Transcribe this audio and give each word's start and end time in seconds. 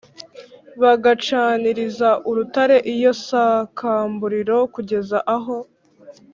bagacaniriza 0.81 2.09
urutare 2.29 2.77
iyo 2.93 3.11
sakamburiro 3.25 4.57
kugeza 4.73 5.17
aho 5.35 5.57